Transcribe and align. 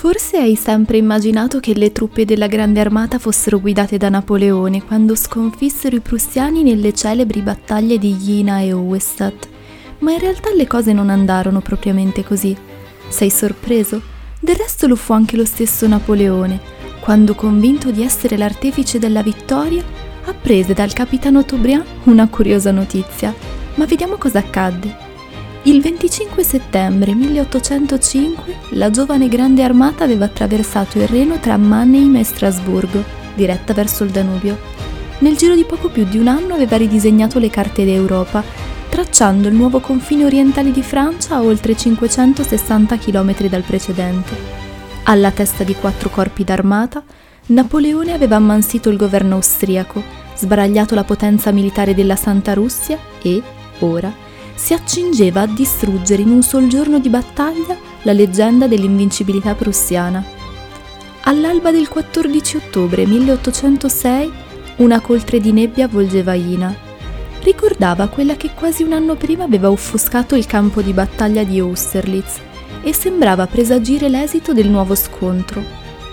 Forse 0.00 0.38
hai 0.38 0.56
sempre 0.56 0.96
immaginato 0.96 1.60
che 1.60 1.74
le 1.74 1.92
truppe 1.92 2.24
della 2.24 2.46
Grande 2.46 2.80
Armata 2.80 3.18
fossero 3.18 3.60
guidate 3.60 3.98
da 3.98 4.08
Napoleone 4.08 4.82
quando 4.82 5.14
sconfissero 5.14 5.94
i 5.94 6.00
prussiani 6.00 6.62
nelle 6.62 6.94
celebri 6.94 7.42
battaglie 7.42 7.98
di 7.98 8.14
Jena 8.14 8.60
e 8.60 8.70
Auerstadt, 8.70 9.46
ma 9.98 10.12
in 10.12 10.18
realtà 10.18 10.54
le 10.54 10.66
cose 10.66 10.94
non 10.94 11.10
andarono 11.10 11.60
propriamente 11.60 12.24
così. 12.24 12.56
Sei 13.08 13.28
sorpreso? 13.28 14.00
Del 14.40 14.56
resto 14.56 14.86
lo 14.86 14.96
fu 14.96 15.12
anche 15.12 15.36
lo 15.36 15.44
stesso 15.44 15.86
Napoleone, 15.86 16.58
quando 17.00 17.34
convinto 17.34 17.90
di 17.90 18.02
essere 18.02 18.38
l'artefice 18.38 18.98
della 18.98 19.22
vittoria, 19.22 19.84
apprese 20.24 20.72
dal 20.72 20.94
capitano 20.94 21.44
Toubriand 21.44 21.84
una 22.04 22.26
curiosa 22.26 22.70
notizia. 22.70 23.34
Ma 23.74 23.84
vediamo 23.84 24.16
cosa 24.16 24.38
accadde. 24.38 25.09
Il 25.64 25.82
25 25.82 26.42
settembre 26.42 27.14
1805 27.14 28.56
la 28.70 28.88
giovane 28.88 29.28
Grande 29.28 29.62
Armata 29.62 30.04
aveva 30.04 30.24
attraversato 30.24 30.98
il 30.98 31.06
Reno 31.06 31.38
tra 31.38 31.58
Mannheim 31.58 32.16
e 32.16 32.24
Strasburgo, 32.24 33.04
diretta 33.34 33.74
verso 33.74 34.04
il 34.04 34.10
Danubio. 34.10 34.58
Nel 35.18 35.36
giro 35.36 35.54
di 35.54 35.64
poco 35.64 35.90
più 35.90 36.04
di 36.04 36.16
un 36.16 36.28
anno 36.28 36.54
aveva 36.54 36.78
ridisegnato 36.78 37.38
le 37.38 37.50
carte 37.50 37.84
d'Europa, 37.84 38.42
tracciando 38.88 39.48
il 39.48 39.54
nuovo 39.54 39.80
confine 39.80 40.24
orientale 40.24 40.70
di 40.70 40.82
Francia 40.82 41.34
a 41.34 41.42
oltre 41.42 41.76
560 41.76 42.96
km 42.96 43.46
dal 43.48 43.62
precedente. 43.62 44.34
Alla 45.04 45.30
testa 45.30 45.62
di 45.62 45.74
quattro 45.74 46.08
corpi 46.08 46.42
d'armata, 46.42 47.04
Napoleone 47.48 48.14
aveva 48.14 48.36
ammansito 48.36 48.88
il 48.88 48.96
governo 48.96 49.34
austriaco, 49.34 50.02
sbaragliato 50.36 50.94
la 50.94 51.04
potenza 51.04 51.50
militare 51.50 51.94
della 51.94 52.16
Santa 52.16 52.54
Russia 52.54 52.96
e, 53.20 53.42
ora, 53.80 54.28
si 54.60 54.74
accingeva 54.74 55.40
a 55.40 55.46
distruggere 55.46 56.20
in 56.20 56.28
un 56.28 56.42
sol 56.42 56.66
giorno 56.66 56.98
di 56.98 57.08
battaglia 57.08 57.78
la 58.02 58.12
leggenda 58.12 58.66
dell'invincibilità 58.66 59.54
prussiana. 59.54 60.22
All'alba 61.22 61.70
del 61.70 61.88
14 61.88 62.58
ottobre 62.58 63.06
1806 63.06 64.32
una 64.76 65.00
coltre 65.00 65.40
di 65.40 65.52
nebbia 65.52 65.86
avvolgeva 65.86 66.34
Ina. 66.34 66.76
Ricordava 67.40 68.08
quella 68.08 68.36
che 68.36 68.50
quasi 68.54 68.82
un 68.82 68.92
anno 68.92 69.14
prima 69.14 69.44
aveva 69.44 69.70
offuscato 69.70 70.36
il 70.36 70.44
campo 70.44 70.82
di 70.82 70.92
battaglia 70.92 71.42
di 71.42 71.58
Austerlitz 71.58 72.38
e 72.82 72.92
sembrava 72.92 73.46
presagire 73.46 74.10
l'esito 74.10 74.52
del 74.52 74.68
nuovo 74.68 74.94
scontro. 74.94 75.64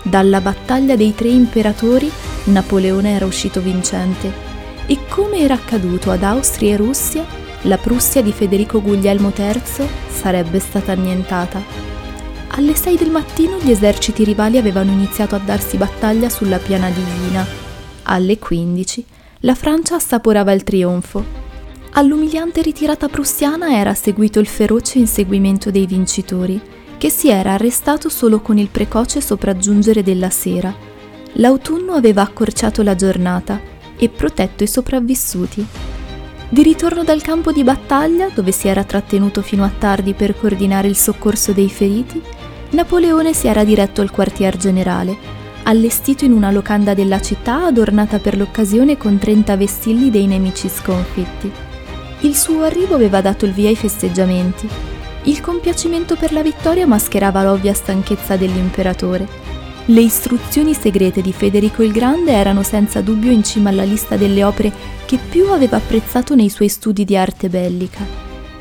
Dalla 0.03 0.39
battaglia 0.39 0.95
dei 0.95 1.14
tre 1.14 1.27
imperatori 1.27 2.09
Napoleone 2.45 3.14
era 3.14 3.25
uscito 3.25 3.59
vincente 3.59 4.31
e 4.86 4.99
come 5.09 5.39
era 5.39 5.55
accaduto 5.55 6.11
ad 6.11 6.23
Austria 6.23 6.75
e 6.75 6.77
Russia, 6.77 7.25
la 7.63 7.77
Prussia 7.77 8.22
di 8.22 8.31
Federico 8.31 8.81
Guglielmo 8.81 9.33
III 9.36 9.88
sarebbe 10.09 10.59
stata 10.59 10.91
annientata. 10.91 11.61
Alle 12.49 12.75
6 12.75 12.97
del 12.97 13.09
mattino 13.09 13.58
gli 13.58 13.72
eserciti 13.72 14.23
rivali 14.23 14.58
avevano 14.58 14.91
iniziato 14.91 15.36
a 15.36 15.39
darsi 15.39 15.75
battaglia 15.77 16.30
sulla 16.30 16.59
piana 16.59 16.89
di 16.89 17.02
Ina. 17.30 17.45
Alle 18.03 18.38
15 18.38 19.05
la 19.41 19.55
Francia 19.55 19.95
assaporava 19.95 20.52
il 20.52 20.64
trionfo. 20.64 21.45
All'umiliante 21.94 22.61
ritirata 22.61 23.08
prussiana 23.09 23.75
era 23.75 23.94
seguito 23.94 24.39
il 24.39 24.47
feroce 24.47 24.99
inseguimento 24.99 25.71
dei 25.71 25.88
vincitori, 25.88 26.61
che 26.97 27.09
si 27.09 27.30
era 27.30 27.53
arrestato 27.53 28.08
solo 28.08 28.39
con 28.39 28.58
il 28.58 28.69
precoce 28.69 29.19
sopraggiungere 29.19 30.03
della 30.03 30.30
sera. 30.30 30.73
L'autunno 31.33 31.94
aveva 31.94 32.21
accorciato 32.21 32.81
la 32.81 32.95
giornata 32.95 33.59
e 33.97 34.09
protetto 34.09 34.64
i 34.64 34.67
sopravvissuti. 34.67 35.67
Di 36.49 36.63
ritorno 36.63 37.03
dal 37.03 37.21
campo 37.21 37.51
di 37.51 37.61
battaglia, 37.61 38.29
dove 38.33 38.53
si 38.53 38.69
era 38.69 38.85
trattenuto 38.85 39.41
fino 39.41 39.65
a 39.65 39.71
tardi 39.77 40.13
per 40.13 40.39
coordinare 40.39 40.87
il 40.87 40.95
soccorso 40.95 41.51
dei 41.51 41.69
feriti, 41.69 42.21
Napoleone 42.69 43.33
si 43.33 43.47
era 43.47 43.65
diretto 43.65 43.99
al 43.99 44.11
quartier 44.11 44.55
generale, 44.55 45.15
allestito 45.63 46.23
in 46.23 46.31
una 46.31 46.49
locanda 46.49 46.93
della 46.93 47.19
città 47.19 47.65
adornata 47.65 48.19
per 48.19 48.37
l'occasione 48.37 48.95
con 48.95 49.17
30 49.17 49.57
vestilli 49.57 50.09
dei 50.09 50.25
nemici 50.25 50.69
sconfitti. 50.69 51.52
Il 52.21 52.33
suo 52.33 52.63
arrivo 52.63 52.95
aveva 52.95 53.19
dato 53.19 53.45
il 53.45 53.52
via 53.52 53.67
ai 53.67 53.75
festeggiamenti. 53.75 54.69
Il 55.23 55.41
compiacimento 55.41 56.15
per 56.15 56.31
la 56.31 56.41
vittoria 56.41 56.87
mascherava 56.87 57.43
l'ovvia 57.43 57.73
stanchezza 57.73 58.37
dell'imperatore 58.37 59.46
le 59.89 60.02
istruzioni 60.02 60.73
segrete 60.73 61.21
di 61.21 61.31
Federico 61.31 61.81
il 61.81 61.93
Grande 61.93 62.33
erano 62.33 62.61
senza 62.61 62.99
dubbio 62.99 63.31
in 63.31 63.43
cima 63.43 63.70
alla 63.70 63.83
lista 63.83 64.17
delle 64.17 64.43
opere 64.43 64.71
che 65.05 65.17
più 65.17 65.48
aveva 65.48 65.77
apprezzato 65.77 66.36
nei 66.36 66.49
suoi 66.49 66.67
studi 66.67 67.05
di 67.05 67.15
arte 67.15 67.48
bellica. 67.48 68.05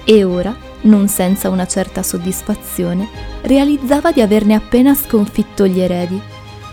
E 0.04 0.22
ora, 0.22 0.56
non 0.82 1.08
senza 1.08 1.48
una 1.48 1.66
certa 1.66 2.04
soddisfazione, 2.04 3.08
realizzava 3.42 4.12
di 4.12 4.20
averne 4.20 4.54
appena 4.54 4.94
sconfitto 4.94 5.66
gli 5.66 5.80
eredi. 5.80 6.20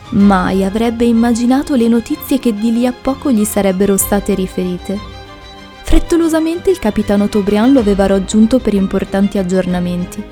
Mai 0.09 0.63
avrebbe 0.63 1.05
immaginato 1.05 1.73
le 1.73 1.87
notizie 1.87 2.37
che 2.37 2.53
di 2.53 2.71
lì 2.71 2.85
a 2.85 2.93
poco 2.93 3.31
gli 3.31 3.45
sarebbero 3.45 3.97
state 3.97 4.35
riferite. 4.35 4.99
Frettolosamente 5.81 6.69
il 6.69 6.77
capitano 6.77 7.27
Tobrian 7.27 7.73
lo 7.73 7.79
aveva 7.79 8.05
raggiunto 8.05 8.59
per 8.59 8.75
importanti 8.75 9.39
aggiornamenti. 9.39 10.23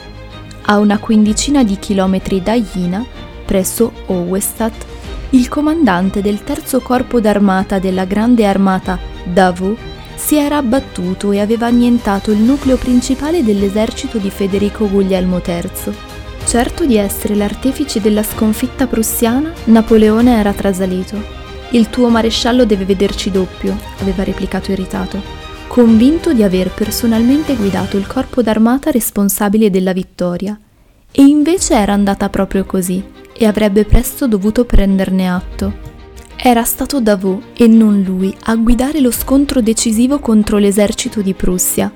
A 0.66 0.78
una 0.78 1.00
quindicina 1.00 1.64
di 1.64 1.80
chilometri 1.80 2.44
da 2.44 2.60
Jina, 2.60 3.04
presso 3.52 3.92
Auerstadt, 4.08 4.86
il 5.32 5.50
comandante 5.50 6.22
del 6.22 6.42
terzo 6.42 6.80
corpo 6.80 7.20
d'armata 7.20 7.80
della 7.80 8.06
grande 8.06 8.46
armata 8.46 8.98
Davout 9.26 9.78
si 10.16 10.38
era 10.38 10.56
abbattuto 10.56 11.34
e 11.34 11.42
aveva 11.42 11.66
annientato 11.66 12.32
il 12.32 12.38
nucleo 12.38 12.78
principale 12.78 13.44
dell'esercito 13.44 14.20
di 14.20 14.30
Federico 14.30 14.90
Guglielmo 14.90 15.42
III. 15.46 15.94
Certo 16.46 16.86
di 16.86 16.96
essere 16.96 17.36
l'artefice 17.36 18.00
della 18.00 18.24
sconfitta 18.24 18.88
prussiana, 18.88 19.52
Napoleone 19.66 20.40
era 20.40 20.54
trasalito. 20.54 21.22
Il 21.72 21.90
tuo 21.90 22.08
maresciallo 22.08 22.64
deve 22.64 22.86
vederci 22.86 23.32
doppio, 23.32 23.78
aveva 24.00 24.24
replicato 24.24 24.72
irritato, 24.72 25.22
convinto 25.68 26.32
di 26.32 26.44
aver 26.44 26.70
personalmente 26.70 27.58
guidato 27.58 27.98
il 27.98 28.08
corpo 28.08 28.42
d'armata 28.42 28.92
responsabile 28.92 29.70
della 29.70 29.92
vittoria. 29.92 30.58
E 31.12 31.24
invece 31.24 31.74
era 31.74 31.92
andata 31.92 32.30
proprio 32.30 32.64
così 32.64 33.20
e 33.42 33.48
avrebbe 33.48 33.86
presto 33.86 34.28
dovuto 34.28 34.66
prenderne 34.66 35.28
atto. 35.28 35.74
Era 36.36 36.64
stato 36.64 37.02
Davout 37.02 37.44
e 37.60 37.66
non 37.66 38.04
lui 38.04 38.36
a 38.44 38.56
guidare 38.56 39.00
lo 39.00 39.10
scontro 39.10 39.62
decisivo 39.62 40.20
contro 40.20 40.60
l'esercito 40.60 41.22
di 41.22 41.34
Prussia. 41.34 41.92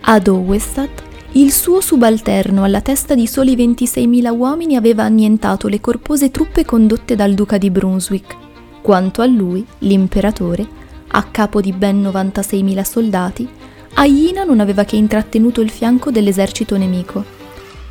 Ad 0.00 0.26
Auerstadt, 0.26 1.02
il 1.32 1.52
suo 1.52 1.82
subalterno 1.82 2.64
alla 2.64 2.80
testa 2.80 3.14
di 3.14 3.26
soli 3.26 3.54
26.000 3.56 4.34
uomini 4.34 4.74
aveva 4.74 5.02
annientato 5.02 5.68
le 5.68 5.82
corpose 5.82 6.30
truppe 6.30 6.64
condotte 6.64 7.14
dal 7.14 7.34
duca 7.34 7.58
di 7.58 7.70
Brunswick. 7.70 8.34
Quanto 8.80 9.20
a 9.20 9.26
lui, 9.26 9.66
l'imperatore, 9.80 10.66
a 11.08 11.22
capo 11.24 11.60
di 11.60 11.72
ben 11.72 12.00
96.000 12.00 12.82
soldati, 12.82 13.46
a 13.92 14.06
Jena 14.06 14.44
non 14.44 14.60
aveva 14.60 14.84
che 14.84 14.96
intrattenuto 14.96 15.60
il 15.60 15.68
fianco 15.68 16.10
dell'esercito 16.10 16.78
nemico 16.78 17.35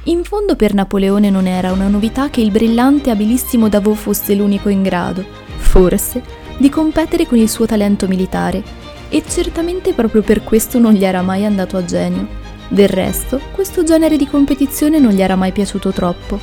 in 0.08 0.24
fondo 0.24 0.56
per 0.56 0.76
Napoleone 0.76 1.32
non 1.32 1.48
era 1.48 1.72
una 1.72 1.88
novità 1.88 2.30
che 2.30 2.40
il 2.40 2.52
brillante 2.52 3.10
e 3.10 3.14
abilissimo 3.14 3.70
Davout 3.70 3.98
fosse 3.98 4.36
l'unico 4.36 4.70
in 4.70 4.84
grado, 4.84 5.26
forse, 5.58 6.22
di 6.58 6.70
competere 6.70 7.26
con 7.26 7.40
il 7.40 7.50
suo 7.50 7.66
talento 7.66 8.08
militare, 8.08 8.62
e 9.10 9.24
certamente 9.28 9.94
proprio 9.94 10.22
per 10.22 10.44
questo 10.44 10.78
non 10.78 10.94
gli 10.94 11.04
era 11.04 11.24
mai 11.24 11.44
andato 11.44 11.76
a 11.76 11.84
genio. 11.84 12.28
Del 12.68 12.88
resto, 12.88 13.42
questo 13.52 13.84
genere 13.84 14.16
di 14.16 14.28
competizione 14.28 15.00
non 15.00 15.12
gli 15.12 15.24
era 15.24 15.36
mai 15.36 15.52
piaciuto 15.52 15.90
troppo. 15.90 16.38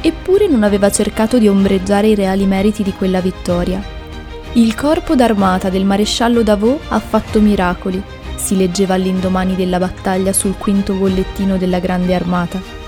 Eppure 0.00 0.48
non 0.48 0.64
aveva 0.64 0.90
cercato 0.90 1.38
di 1.38 1.46
ombreggiare 1.46 2.08
i 2.08 2.16
reali 2.16 2.44
meriti 2.44 2.82
di 2.82 2.92
quella 2.92 3.20
vittoria. 3.20 3.80
Il 4.54 4.74
corpo 4.74 5.14
d'armata 5.14 5.68
del 5.68 5.84
maresciallo 5.84 6.42
Davout 6.42 6.80
ha 6.88 6.98
fatto 6.98 7.40
miracoli, 7.40 8.02
si 8.34 8.56
leggeva 8.56 8.94
all'indomani 8.94 9.54
della 9.54 9.78
battaglia 9.78 10.32
sul 10.32 10.56
quinto 10.58 10.94
bollettino 10.94 11.56
della 11.56 11.78
Grande 11.78 12.14
Armata 12.14 12.78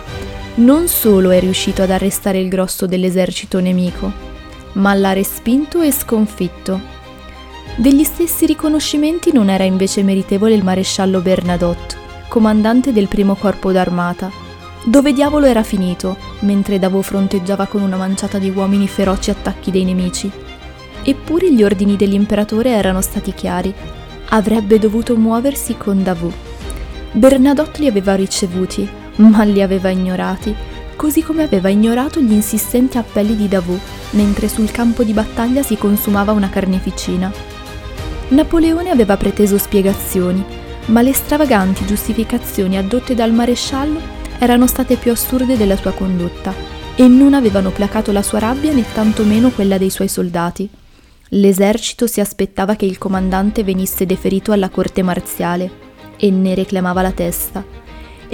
non 0.55 0.87
solo 0.87 1.31
è 1.31 1.41
riuscito 1.41 1.83
ad 1.83 1.91
arrestare 1.91 2.39
il 2.39 2.49
grosso 2.49 2.87
dell'esercito 2.87 3.59
nemico, 3.59 4.13
ma 4.73 4.93
l'ha 4.93 5.13
respinto 5.13 5.81
e 5.81 5.91
sconfitto. 5.91 6.81
Degli 7.77 8.05
stessi 8.05 8.45
riconoscimenti 8.45 9.33
non 9.33 9.49
era 9.49 9.65
invece 9.65 10.03
meritevole 10.03 10.55
il 10.55 10.63
maresciallo 10.63 11.21
Bernadotte, 11.21 11.97
comandante 12.29 12.93
del 12.93 13.09
primo 13.09 13.35
corpo 13.35 13.73
d'armata. 13.73 14.31
Dove 14.85 15.13
diavolo 15.13 15.47
era 15.47 15.63
finito, 15.63 16.17
mentre 16.41 16.79
Davo 16.79 17.01
fronteggiava 17.01 17.67
con 17.67 17.81
una 17.81 17.97
manciata 17.97 18.39
di 18.39 18.51
uomini 18.51 18.87
feroci 18.89 19.31
attacchi 19.31 19.71
dei 19.71 19.85
nemici? 19.85 20.31
Eppure 21.03 21.53
gli 21.53 21.63
ordini 21.63 21.97
dell'imperatore 21.97 22.71
erano 22.71 23.01
stati 23.01 23.33
chiari. 23.33 23.73
Avrebbe 24.31 24.79
dovuto 24.79 25.17
muoversi 25.17 25.77
con 25.77 26.03
Davout. 26.03 26.35
Bernadotte 27.13 27.81
li 27.81 27.87
aveva 27.87 28.15
ricevuti, 28.15 28.89
ma 29.17 29.43
li 29.45 29.63
aveva 29.63 29.91
ignorati, 29.91 30.55
così 30.97 31.23
come 31.23 31.43
aveva 31.43 31.69
ignorato 31.69 32.21
gli 32.21 32.33
insistenti 32.33 32.99
appelli 32.99 33.37
di 33.37 33.49
Davout 33.49 33.81
mentre 34.11 34.49
sul 34.49 34.71
campo 34.71 35.03
di 35.03 35.13
battaglia 35.13 35.63
si 35.63 35.77
consumava 35.77 36.33
una 36.33 36.49
carneficina. 36.49 37.33
Napoleone 38.29 38.91
aveva 38.91 39.17
preteso 39.17 39.59
spiegazioni, 39.59 40.45
ma 40.87 41.03
le 41.03 41.13
stravaganti 41.13 41.85
giustificazioni 41.85 42.77
addotte 42.77 43.15
dal 43.15 43.33
maresciallo 43.33 44.01
erano 44.39 44.67
state 44.67 44.97
più 44.97 45.13
assurde 45.13 45.57
della 45.57 45.77
sua 45.77 45.93
condotta 45.93 46.53
e 46.95 47.07
non 47.09 47.35
avevano 47.35 47.71
placato 47.71 48.13
la 48.13 48.23
sua 48.23 48.39
rabbia 48.39 48.73
né 48.73 48.85
tantomeno 48.93 49.51
quella 49.51 49.79
dei 49.79 49.91
suoi 49.91 50.09
soldati. 50.09 50.69
L'esercito 51.35 52.07
si 52.07 52.21
aspettava 52.21 52.75
che 52.75 52.85
il 52.85 52.99
comandante 52.99 53.65
venisse 53.65 54.05
deferito 54.05 54.53
alla 54.53 54.69
corte 54.69 55.03
marziale 55.03 55.71
e 56.17 56.31
ne 56.31 56.55
reclamava 56.55 57.01
la 57.03 57.13
testa, 57.13 57.65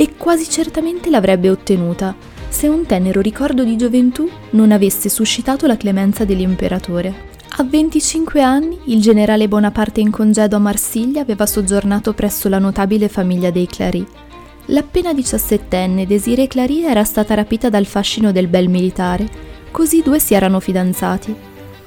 e 0.00 0.14
quasi 0.16 0.48
certamente 0.48 1.10
l'avrebbe 1.10 1.50
ottenuta 1.50 2.14
se 2.48 2.68
un 2.68 2.86
tenero 2.86 3.20
ricordo 3.20 3.64
di 3.64 3.76
gioventù 3.76 4.30
non 4.50 4.70
avesse 4.70 5.08
suscitato 5.08 5.66
la 5.66 5.76
clemenza 5.76 6.24
dell'imperatore. 6.24 7.26
A 7.56 7.64
25 7.64 8.40
anni 8.40 8.78
il 8.84 9.00
generale 9.00 9.48
Bonaparte 9.48 10.00
in 10.00 10.12
congedo 10.12 10.54
a 10.54 10.60
Marsiglia 10.60 11.20
aveva 11.20 11.46
soggiornato 11.46 12.14
presso 12.14 12.48
la 12.48 12.60
notabile 12.60 13.08
famiglia 13.08 13.50
dei 13.50 13.66
Clary. 13.66 14.06
L'appena 14.66 15.12
diciassettenne 15.12 16.06
Desiree 16.06 16.46
Clary 16.46 16.84
era 16.84 17.02
stata 17.02 17.34
rapita 17.34 17.68
dal 17.68 17.86
fascino 17.86 18.30
del 18.30 18.46
bel 18.46 18.68
militare, 18.68 19.28
così 19.72 19.98
i 19.98 20.02
due 20.02 20.20
si 20.20 20.32
erano 20.32 20.60
fidanzati. 20.60 21.34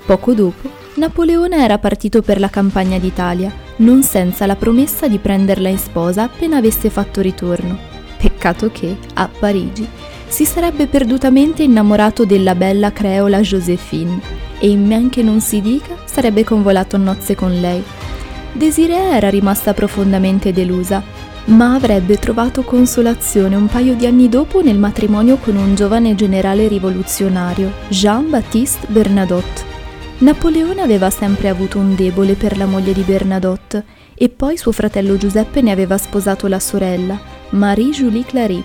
Poco 0.06 0.34
dopo, 0.34 0.70
Napoleone 0.96 1.64
era 1.64 1.78
partito 1.78 2.22
per 2.22 2.42
la 2.42 2.50
campagna 2.50 2.98
d'Italia, 3.00 3.54
non 3.78 4.04
senza 4.04 4.46
la 4.46 4.58
promessa 4.58 5.08
di 5.08 5.18
prenderla 5.18 5.70
in 5.70 5.78
sposa 5.78 6.24
appena 6.24 6.58
avesse 6.58 6.90
fatto 6.90 7.22
ritorno. 7.22 7.91
Peccato 8.22 8.70
che, 8.72 8.98
a 9.16 9.28
Parigi, 9.28 9.88
si 10.28 10.46
sarebbe 10.46 10.86
perdutamente 10.86 11.64
innamorato 11.64 12.24
della 12.24 12.54
bella 12.54 12.92
creola 12.92 13.40
Joséphine 13.40 14.22
e 14.60 14.70
in 14.70 14.86
men 14.86 15.10
che 15.10 15.24
non 15.24 15.42
si 15.42 15.60
dica 15.60 15.96
sarebbe 16.06 16.44
convolato 16.44 16.98
a 16.98 17.00
nozze 17.00 17.34
con 17.34 17.60
lei. 17.60 17.84
Desiree 18.54 19.16
era 19.16 19.30
rimasta 19.32 19.74
profondamente 19.74 20.54
delusa, 20.54 21.02
ma 21.46 21.74
avrebbe 21.74 22.20
trovato 22.20 22.62
consolazione 22.62 23.56
un 23.56 23.66
paio 23.66 23.96
di 23.96 24.06
anni 24.06 24.30
dopo 24.30 24.62
nel 24.62 24.78
matrimonio 24.78 25.38
con 25.38 25.56
un 25.56 25.74
giovane 25.74 26.14
generale 26.14 26.68
rivoluzionario, 26.68 27.72
Jean-Baptiste 27.88 28.86
Bernadotte. 28.88 29.70
Napoleone 30.20 30.82
aveva 30.82 31.10
sempre 31.10 31.50
avuto 31.50 31.80
un 31.80 31.96
debole 31.96 32.36
per 32.36 32.56
la 32.56 32.68
moglie 32.68 32.94
di 32.94 33.02
Bernadotte 33.02 33.84
e 34.14 34.30
poi 34.30 34.56
suo 34.58 34.72
fratello 34.72 35.18
Giuseppe 35.18 35.64
ne 35.64 35.72
aveva 35.72 35.98
sposato 35.98 36.46
la 36.46 36.60
sorella, 36.60 37.31
Marie-Julie 37.52 38.26
Clary. 38.26 38.64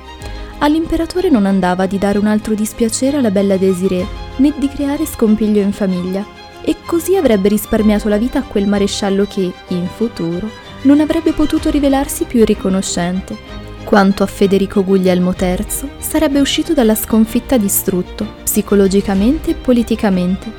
All'imperatore 0.59 1.29
non 1.29 1.47
andava 1.47 1.87
di 1.87 1.99
dare 1.99 2.19
un 2.19 2.27
altro 2.27 2.55
dispiacere 2.55 3.19
alla 3.19 3.31
bella 3.31 3.57
Desiree 3.57 4.07
né 4.37 4.53
di 4.57 4.69
creare 4.69 5.07
scompiglio 5.07 5.61
in 5.61 5.73
famiglia, 5.73 6.25
e 6.63 6.77
così 6.85 7.15
avrebbe 7.15 7.49
risparmiato 7.49 8.09
la 8.09 8.17
vita 8.17 8.41
a 8.41 8.43
quel 8.43 8.67
maresciallo 8.67 9.27
che, 9.29 9.53
in 9.69 9.87
futuro, 9.95 10.51
non 10.83 11.01
avrebbe 11.01 11.33
potuto 11.33 11.71
rivelarsi 11.71 12.25
più 12.25 12.45
riconoscente. 12.45 13.37
Quanto 13.85 14.25
a 14.25 14.27
Federico 14.27 14.83
Guglielmo 14.83 15.33
III, 15.39 15.91
sarebbe 15.99 16.41
uscito 16.41 16.75
dalla 16.75 16.97
sconfitta 16.97 17.57
distrutto, 17.57 18.35
psicologicamente 18.43 19.51
e 19.51 19.55
politicamente. 19.55 20.51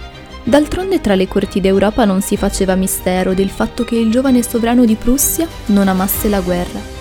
D'altronde 0.44 1.02
tra 1.02 1.16
le 1.16 1.28
corti 1.28 1.60
d'Europa 1.60 2.06
non 2.06 2.22
si 2.22 2.38
faceva 2.38 2.76
mistero 2.76 3.34
del 3.34 3.50
fatto 3.50 3.84
che 3.84 3.98
il 3.98 4.10
giovane 4.10 4.42
sovrano 4.44 4.86
di 4.86 4.96
Prussia 4.96 5.46
non 5.68 5.90
amasse 5.90 6.30
la 6.30 6.40
guerra. 6.40 6.97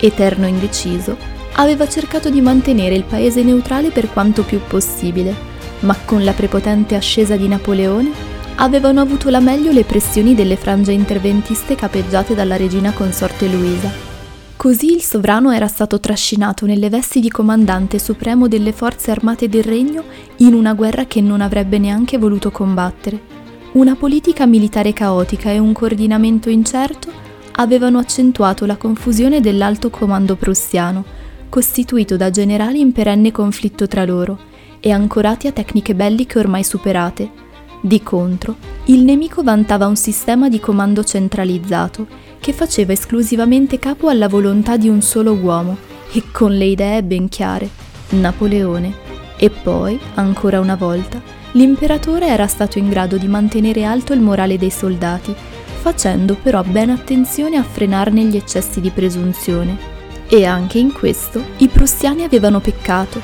Eterno 0.00 0.46
indeciso, 0.46 1.16
aveva 1.54 1.86
cercato 1.88 2.30
di 2.30 2.40
mantenere 2.40 2.94
il 2.94 3.04
paese 3.04 3.42
neutrale 3.42 3.90
per 3.90 4.10
quanto 4.12 4.42
più 4.42 4.60
possibile, 4.66 5.34
ma 5.80 5.96
con 6.04 6.24
la 6.24 6.32
prepotente 6.32 6.94
ascesa 6.94 7.36
di 7.36 7.48
Napoleone 7.48 8.10
avevano 8.56 9.00
avuto 9.00 9.30
la 9.30 9.40
meglio 9.40 9.72
le 9.72 9.84
pressioni 9.84 10.34
delle 10.34 10.56
frange 10.56 10.92
interventiste 10.92 11.74
capeggiate 11.74 12.34
dalla 12.34 12.56
regina 12.56 12.92
consorte 12.92 13.48
Luisa. 13.48 14.08
Così 14.56 14.92
il 14.92 15.02
sovrano 15.02 15.52
era 15.52 15.68
stato 15.68 15.98
trascinato 16.00 16.66
nelle 16.66 16.90
vesti 16.90 17.20
di 17.20 17.30
comandante 17.30 17.98
supremo 17.98 18.46
delle 18.46 18.72
forze 18.72 19.10
armate 19.10 19.48
del 19.48 19.64
regno 19.64 20.04
in 20.38 20.52
una 20.52 20.74
guerra 20.74 21.06
che 21.06 21.22
non 21.22 21.40
avrebbe 21.40 21.78
neanche 21.78 22.18
voluto 22.18 22.50
combattere. 22.50 23.38
Una 23.72 23.94
politica 23.94 24.44
militare 24.44 24.92
caotica 24.92 25.50
e 25.50 25.58
un 25.58 25.72
coordinamento 25.72 26.50
incerto 26.50 27.10
avevano 27.52 27.98
accentuato 27.98 28.66
la 28.66 28.76
confusione 28.76 29.40
dell'alto 29.40 29.90
comando 29.90 30.36
prussiano, 30.36 31.04
costituito 31.48 32.16
da 32.16 32.30
generali 32.30 32.80
in 32.80 32.92
perenne 32.92 33.32
conflitto 33.32 33.86
tra 33.86 34.04
loro, 34.04 34.38
e 34.80 34.90
ancorati 34.90 35.46
a 35.46 35.52
tecniche 35.52 35.94
belliche 35.94 36.38
ormai 36.38 36.64
superate. 36.64 37.48
Di 37.82 38.02
contro, 38.02 38.56
il 38.86 39.04
nemico 39.04 39.42
vantava 39.42 39.86
un 39.86 39.96
sistema 39.96 40.48
di 40.48 40.60
comando 40.60 41.02
centralizzato 41.02 42.06
che 42.38 42.52
faceva 42.52 42.92
esclusivamente 42.92 43.78
capo 43.78 44.08
alla 44.08 44.28
volontà 44.28 44.76
di 44.76 44.88
un 44.88 45.02
solo 45.02 45.32
uomo 45.32 45.76
e 46.12 46.24
con 46.32 46.56
le 46.56 46.64
idee 46.64 47.02
ben 47.02 47.28
chiare, 47.28 47.68
Napoleone. 48.10 49.08
E 49.36 49.48
poi, 49.48 49.98
ancora 50.14 50.60
una 50.60 50.76
volta, 50.76 51.20
l'imperatore 51.52 52.26
era 52.26 52.46
stato 52.46 52.78
in 52.78 52.88
grado 52.88 53.16
di 53.16 53.26
mantenere 53.26 53.84
alto 53.84 54.12
il 54.12 54.20
morale 54.20 54.58
dei 54.58 54.70
soldati, 54.70 55.34
facendo 55.80 56.34
però 56.34 56.62
ben 56.62 56.90
attenzione 56.90 57.56
a 57.56 57.62
frenarne 57.62 58.24
gli 58.24 58.36
eccessi 58.36 58.80
di 58.80 58.90
presunzione. 58.90 59.76
E 60.28 60.44
anche 60.44 60.78
in 60.78 60.92
questo 60.92 61.42
i 61.56 61.68
prussiani 61.68 62.22
avevano 62.22 62.60
peccato, 62.60 63.20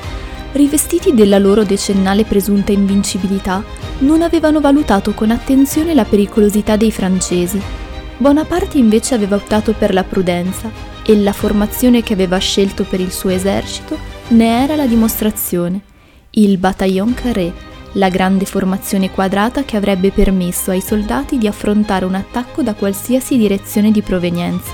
rivestiti 0.53 1.13
della 1.13 1.37
loro 1.37 1.63
decennale 1.63 2.25
presunta 2.25 2.71
invincibilità, 2.71 3.63
non 3.99 4.21
avevano 4.21 4.59
valutato 4.59 5.13
con 5.13 5.31
attenzione 5.31 5.93
la 5.93 6.03
pericolosità 6.03 6.75
dei 6.75 6.91
francesi. 6.91 7.61
Bonaparte 8.17 8.77
invece 8.77 9.13
aveva 9.13 9.35
optato 9.35 9.73
per 9.73 9.93
la 9.93 10.03
prudenza 10.03 10.69
e 11.03 11.15
la 11.15 11.33
formazione 11.33 12.01
che 12.01 12.13
aveva 12.13 12.37
scelto 12.39 12.83
per 12.83 12.99
il 12.99 13.11
suo 13.11 13.29
esercito 13.29 13.97
ne 14.29 14.63
era 14.63 14.75
la 14.75 14.87
dimostrazione. 14.87 15.81
Il 16.31 16.57
Bataillon 16.57 17.13
Carré, 17.13 17.53
la 17.93 18.09
grande 18.09 18.45
formazione 18.45 19.11
quadrata 19.11 19.63
che 19.63 19.77
avrebbe 19.77 20.11
permesso 20.11 20.71
ai 20.71 20.81
soldati 20.81 21.37
di 21.37 21.47
affrontare 21.47 22.05
un 22.05 22.15
attacco 22.15 22.61
da 22.61 22.73
qualsiasi 22.73 23.37
direzione 23.37 23.91
di 23.91 24.01
provenienza. 24.01 24.71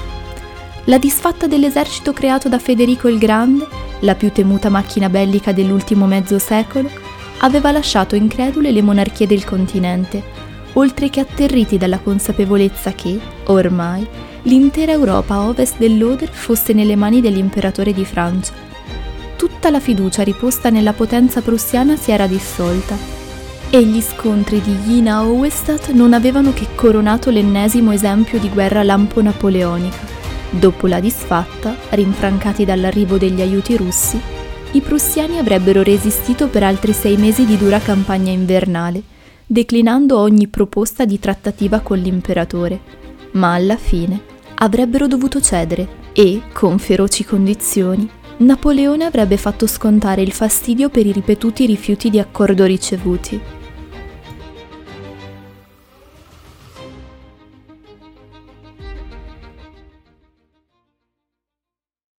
La 0.86 0.98
disfatta 0.98 1.48
dell'esercito 1.48 2.12
creato 2.12 2.50
da 2.50 2.60
Federico 2.60 3.08
il 3.08 3.18
Grande 3.18 3.66
la 4.04 4.16
più 4.16 4.32
temuta 4.32 4.70
macchina 4.70 5.10
bellica 5.10 5.52
dell'ultimo 5.52 6.06
mezzo 6.06 6.38
secolo, 6.38 6.90
aveva 7.40 7.72
lasciato 7.72 8.16
incredule 8.16 8.72
le 8.72 8.82
monarchie 8.82 9.28
del 9.28 9.44
continente, 9.44 10.22
oltre 10.74 11.10
che 11.10 11.22
atterriti 11.22 11.78
dalla 11.78 12.00
consapevolezza 12.00 12.92
che, 12.94 13.20
ormai, 13.46 14.06
l'intera 14.44 14.92
Europa 14.92 15.36
a 15.36 15.48
ovest 15.48 15.78
dell'Oder 15.78 16.30
fosse 16.30 16.74
nelle 16.74 16.96
mani 16.96 17.22
dell'imperatore 17.22 17.94
di 17.94 18.06
Francia. 18.06 18.63
Tutta 19.64 19.78
la 19.78 19.82
fiducia 19.82 20.24
riposta 20.24 20.70
nella 20.70 20.92
potenza 20.92 21.40
prussiana 21.40 21.96
si 21.96 22.12
era 22.12 22.28
dissolta 22.28 22.98
e 23.70 23.82
gli 23.86 24.02
scontri 24.02 24.60
di 24.60 24.74
Jena 24.80 25.14
a 25.14 25.18
Auerstadt 25.20 25.92
non 25.92 26.12
avevano 26.12 26.52
che 26.52 26.68
coronato 26.76 27.30
l'ennesimo 27.30 27.94
esempio 27.94 28.40
di 28.40 28.50
guerra 28.50 28.84
lampo-napoleonica. 28.84 30.00
Dopo 30.50 30.88
la 30.88 31.00
disfatta, 31.00 31.78
rinfrancati 31.92 32.66
dall'arrivo 32.66 33.18
degli 33.18 33.40
aiuti 33.40 33.78
russi, 33.78 34.20
i 34.72 34.82
prussiani 34.82 35.38
avrebbero 35.38 35.82
resistito 35.82 36.50
per 36.50 36.64
altri 36.64 36.92
sei 36.92 37.16
mesi 37.16 37.46
di 37.46 37.56
dura 37.58 37.80
campagna 37.80 38.34
invernale, 38.34 39.02
declinando 39.46 40.20
ogni 40.20 40.50
proposta 40.50 41.06
di 41.06 41.20
trattativa 41.20 41.80
con 41.80 42.00
l'imperatore, 42.00 42.82
ma 43.32 43.54
alla 43.54 43.78
fine 43.78 44.20
avrebbero 44.56 45.08
dovuto 45.08 45.40
cedere 45.40 45.88
e, 46.12 46.42
con 46.52 46.80
feroci 46.80 47.24
condizioni, 47.24 48.10
Napoleone 48.36 49.06
avrebbe 49.06 49.38
fatto 49.38 49.68
scontare 49.68 50.24
il 50.24 50.32
fastidio 50.32 50.90
per 50.90 51.06
i 51.06 51.12
ripetuti 51.12 51.68
rifiuti 51.68 52.10
di 52.10 52.20
accordo 52.20 52.66
ricevuti. 52.66 53.40